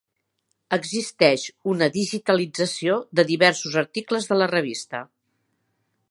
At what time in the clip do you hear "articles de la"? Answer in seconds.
3.85-4.49